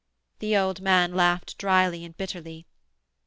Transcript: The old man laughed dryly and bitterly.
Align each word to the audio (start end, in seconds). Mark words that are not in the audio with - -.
The 0.39 0.57
old 0.57 0.81
man 0.81 1.13
laughed 1.13 1.59
dryly 1.59 2.03
and 2.03 2.17
bitterly. 2.17 2.65